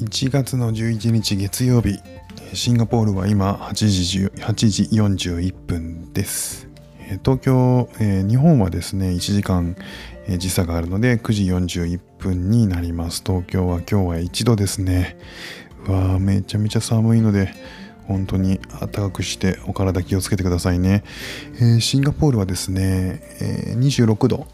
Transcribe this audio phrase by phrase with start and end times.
[0.00, 2.00] 1月の11日月曜日
[2.54, 4.82] シンガポールは今8時 ,8 時
[5.28, 6.68] 41分です。
[7.22, 9.76] 東京、えー、日本はですね1時間、
[10.26, 13.22] えー、時差があるので9時41分になります。
[13.26, 15.18] 東京は今日は1度ですね。
[15.86, 17.52] うわーめちゃめちゃ寒いので
[18.06, 21.04] 本当に暖かくしてお体気をつけてくださいね、
[21.56, 24.48] えー、シンガポールはですね、えー、26度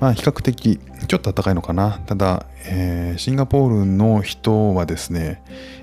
[0.00, 0.78] まあ比較的
[1.08, 5.42] ちょっと暖かいのかなただ、えー、シンガポールの人はですね、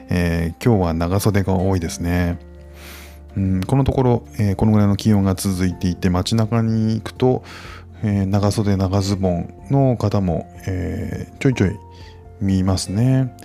[0.10, 2.38] えー、今日は長袖が多いですね
[3.36, 7.44] うん、このところ、えー、このぐらいの気温が続いていて街中に行くと、
[8.04, 11.72] え、長袖長ズボンの方も、え、ちょいちょい
[12.42, 13.36] 見ますね。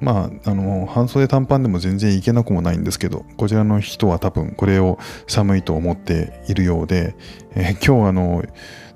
[0.00, 7.14] まあ、あの、半袖短パンでも全然いけなくもないんですけど、こちらの人は多分これを寒いと思っているようで、
[7.54, 8.44] え、今日あの、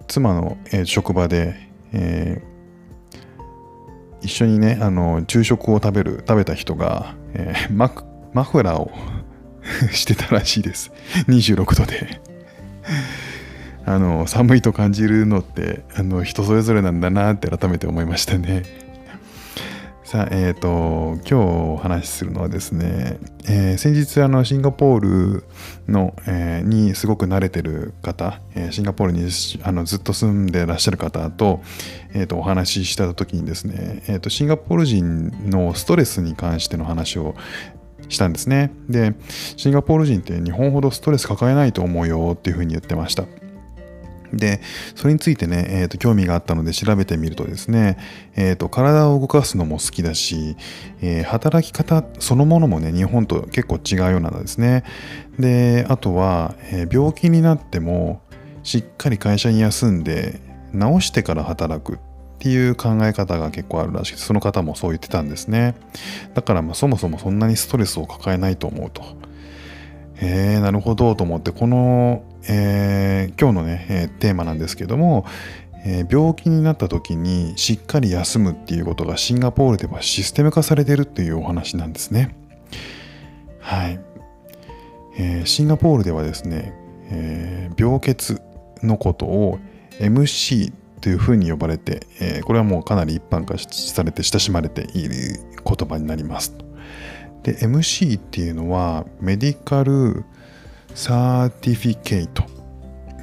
[0.06, 1.54] 妻の、え、職場で、
[1.92, 7.90] えー、一緒にね、あの、昼食を食べる、食べた人が、えー、マ
[8.32, 8.90] マフラーを
[9.92, 10.92] してたらしいです。
[11.28, 12.20] 26度で
[13.84, 18.62] あの、寒いと感じるのって、あの、人それぞれなんだなって改めて思いましたね。
[20.12, 23.18] さあ、えっ、ー、と、今日お話しするのはですね、
[23.48, 25.44] えー、先日あのシンガポール
[25.88, 29.26] の、えー、にすごく慣れてる方、えシンガポールに
[29.62, 31.62] あのずっと住んでらっしゃる方と,、
[32.12, 37.34] えーと、お話しした時にですね、えーと、シンガポール人のストレスに関しての話を
[38.10, 38.70] したんですね。
[38.90, 39.14] で、
[39.56, 43.24] シンガポール人って日本ほどストレス抱えないと思うよっていうふうに言ってました。
[44.32, 44.60] で、
[44.94, 47.98] それについてね、えー、と興味があったので調べてみるとですね、
[48.34, 50.56] えー、と体を動かすのも好きだし、
[51.00, 54.84] えー、働き方そのものもね、日本と結構違うようなんですね。
[55.38, 58.22] で、あとは、えー、病気になっても
[58.62, 60.40] しっかり会社に休んで
[60.72, 61.98] 治してから働くっ
[62.38, 65.74] ていう考え方が結構あるらしく、その方もそう言ってたんですね。
[66.34, 69.02] だからまあそもそもそんなにストレスを抱えないと思うと。
[70.16, 75.24] へえー、なるほどと思って、このえー、今日のね、えー、テーマなんですけども、
[75.84, 82.36] えー、病気になった時にしっかり休むっていうことがシンガポールではシステム化されてるっていうお話なんですね。
[83.60, 84.00] はい。
[85.18, 86.72] え、シンガポールではですね、
[87.10, 88.38] えー、病欠
[88.82, 89.58] のことを
[89.98, 96.54] MC というふうに呼ばれて、え、これはもうかなり一般化されて親しまれている言葉になります。
[97.42, 100.24] で、MC っていうのはメディカル
[100.94, 102.44] サーティフィケイト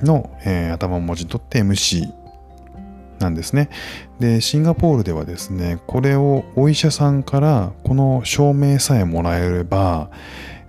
[0.03, 2.11] の、えー、頭文字取って MC
[3.19, 3.69] なんですね。
[4.19, 10.09] で、シンガポールではですね、これをお医者さんからこの証明さえもらえれば、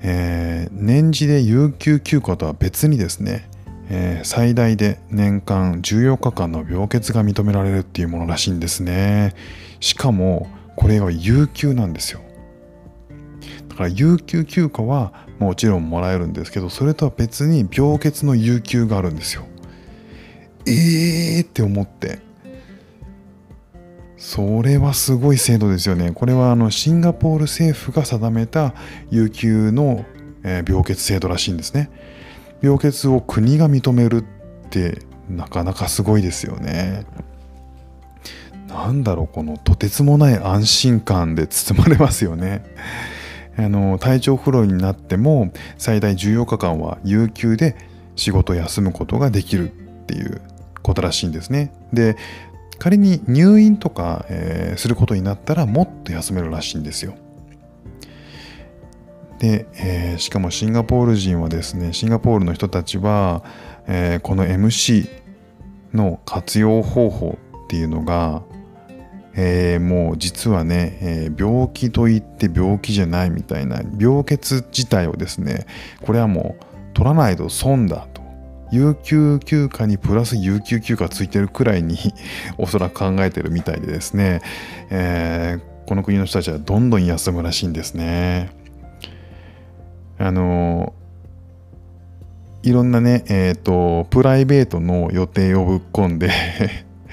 [0.02, 3.48] えー、年次で有給休暇とは別にですね、
[3.88, 9.34] えー、最大で年間14日間の病欠が認められるっていうものらしいんですね。
[9.80, 12.20] しかも、これは有給なんですよ。
[13.80, 19.46] から有給休暇はもちろんもらえるんですけどそれとは別に病欠の有給があるんですよ。
[20.66, 22.18] えーって思って。
[24.18, 26.12] それはすごい制度ですよね。
[26.12, 28.74] これはあのシンガポール政府が定めた
[29.10, 30.04] 有給の、
[30.42, 31.90] 病欠制度らしいんですね。
[32.60, 34.98] 病欠を国が認めるって
[35.30, 37.06] なかなかすごいですよね。
[38.68, 42.62] なんだろうこのとてつもない安心感で包まれますよね。
[43.64, 47.76] あの体調不良になっても最大14日間は有給で
[48.16, 49.74] 仕事を休むことができるっ
[50.06, 50.40] ていう
[50.82, 51.72] ことらしいんですね。
[51.92, 52.16] で
[52.78, 57.14] 仮に入院とか、えー、することになったらもっと休めるらしいんですよ。
[59.38, 63.42] で、えー、しかもシンガポール人はですねシンガポールの人たちは、
[63.86, 65.08] えー、この MC
[65.92, 68.42] の活用方法っていうのが
[69.34, 75.66] えー、もう実はね、えー、病気といって病気じゃないみたいな病欠自体をですね
[76.02, 76.64] これはもう
[76.94, 78.20] 取らないと損だと
[78.72, 81.96] 有給休暇にプラス有給休暇ついてるくらいに
[82.58, 84.40] おそらく考えてるみたいでですね、
[84.90, 88.50] えー、この国の人たちはどんどん休むらしいんですね。
[90.18, 90.92] あの
[92.62, 96.30] いろんなね、えっ、ー、と、プライベートの予定をぶっ込んで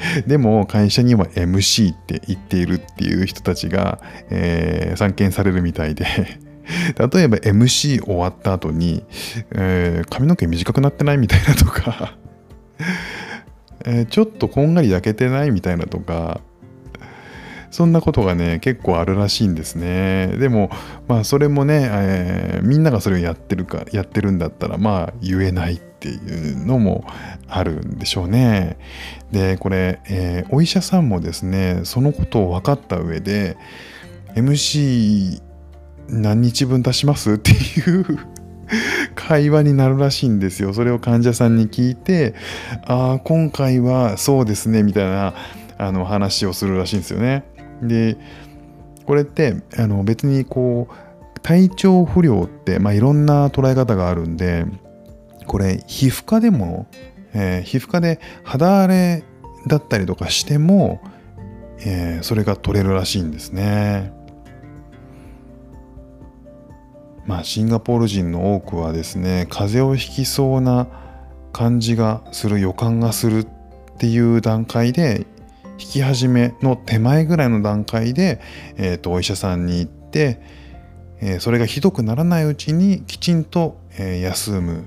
[0.28, 4.00] でも会社には MC って言っているっていう人たちが、
[4.30, 6.06] えー、散見されるみたいで。
[7.00, 9.06] 例えば MC 終わった後に、
[9.52, 12.18] えー、髪の毛短くなってないみたいなとか。
[13.86, 16.42] えー、ちょっとこんがり焼けてないみたいなとか。
[17.70, 20.28] そんなことがね結構あるらしいんですね。
[20.40, 20.72] でも
[21.08, 27.04] まあそれもね、えー、みんながそれをやってるかやってるんだったらまあ言えないっていうのも
[27.48, 28.78] あるんでしょうね。
[29.32, 33.58] でこれ、えー、お医者さんもですねそのことを分かった上で
[34.36, 35.42] MC
[36.10, 37.34] 何日分出します？
[37.36, 37.56] ってい
[37.90, 38.06] う
[39.16, 40.74] 会話になるらしいんですよ。
[40.74, 42.36] それを患者さんに聞いて、
[42.86, 45.34] ああ、今回はそうですね、みたいな
[45.78, 47.44] あの話をするらしいんですよね。
[47.82, 48.18] で、
[49.06, 54.66] これってあの別にこう、体調不良って、まあ、いろんな捉え方があるんで、
[55.48, 56.88] これ皮膚科でも、
[57.34, 59.24] えー、皮膚科で肌荒れ
[59.68, 61.02] だったりとかしても、
[61.80, 64.14] えー、それが取れるらしいんですね。
[67.26, 70.88] まあ、シンガポール人の多くはですね風邪をひきそうな
[71.52, 73.48] 感じがする予感がするっ
[73.98, 75.28] ていう段階で
[75.78, 78.40] 引き始めの手前ぐらいの段階で、
[78.78, 80.42] えーと、お医者さんに行って、
[81.20, 84.86] えー、それがひどくならないうちにきちんと、えー、休む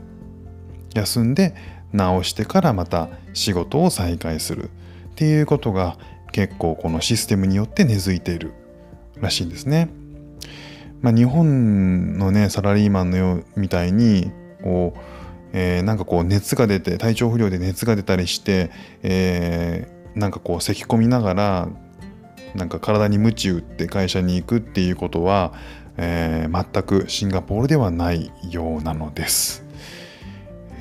[0.95, 1.55] 休んで
[1.93, 4.69] 治してからまた仕事を再開するっ
[5.17, 5.97] ていうことが
[6.33, 8.53] 結構このシステムによって根付いている
[9.21, 9.91] らしいんですね。
[11.03, 14.31] まあ、日本のねサラリーマンのようみたいに
[14.63, 15.01] こう、
[15.53, 18.71] えー、なんかこう熱が出て体調不良で熱が出たりして、
[19.03, 21.69] えー、なんかこう咳き込みながら
[22.55, 25.55] なんか体に鞭打って会社に行くっていうことは、
[25.97, 29.70] えー、全くシンガポールではないようなのです。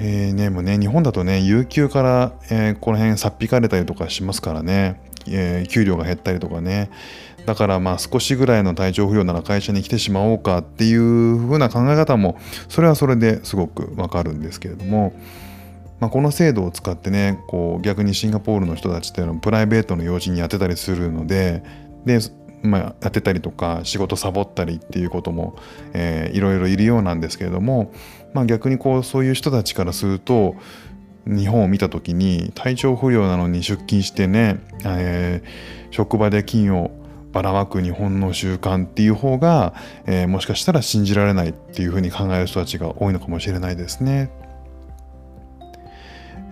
[0.01, 6.89] えーね、もうね日本だとね有給から、えー、この辺さっぴかれたりとかしますからね、えー、給料が減ったりとかね。
[7.45, 12.37] だからまあ少しぐらいの体調不良なら会社に来てしまおうかっていう風な考え方も
[12.67, 15.13] それはそれですごくわかるんですけれども、
[15.99, 21.63] まあ、この制度を使ってねこう逆にシンガポールの人たちっていうのはプライベートの用事にやってたりするので
[22.05, 22.19] で、
[22.61, 25.57] まあ、やってたりとか仕事サボったりっていうことも、
[25.93, 27.93] えー、いろいろいるようなんですけれども、
[28.33, 30.55] まあ、逆にこうそういう人たちからすると
[31.25, 36.91] 日本を見た時に体調不良なのに出勤してね、えー、職場で金を
[37.31, 39.73] ばらまく日本の習慣っていう方が、
[40.07, 44.31] えー、もしかしたら信じられないっていうふうに考える人たちが多いのかもしれないですね。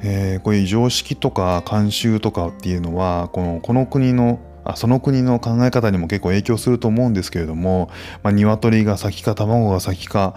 [0.04, 4.40] えー、こういう常識とか慣習とかっていうのはこのこの国の
[4.76, 7.90] その国の考え方にも結構影響すると思うんですけれども、
[8.24, 10.36] まあ、鶏が先か卵が先か、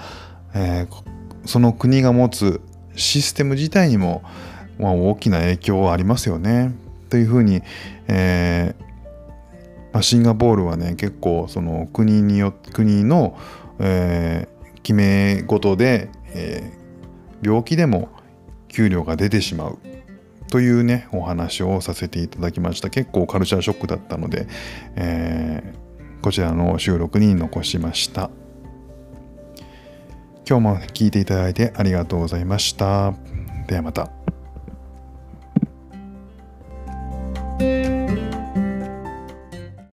[0.54, 1.02] えー、
[1.46, 2.60] その国が持つ
[2.96, 4.22] システム自体にも、
[4.78, 6.74] まあ、大きな影響はありますよね。
[7.08, 7.62] というふうに、
[8.06, 8.90] えー
[9.92, 13.36] まあ、シンガポールはね結構その国によ国の、
[13.80, 18.08] えー、決め事で、えー、病気でも
[18.68, 19.78] 給料が出てしまう
[20.50, 22.91] というねお話をさせていただきました。
[22.91, 24.47] 結構カルチャーショックだったので、
[24.97, 28.31] えー、こちらの収録に残しました。
[30.49, 33.14] 今日も聴いていただいてありがとうございました。
[33.69, 34.19] ではまた。